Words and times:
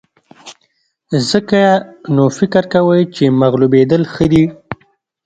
ځکه 1.29 1.61
نو 2.15 2.23
فکر 2.37 2.63
کوئ 2.73 3.01
چې 3.15 3.25
مغلوبېدل 3.41 4.01
ښه 4.13 4.25
دي. 4.31 4.43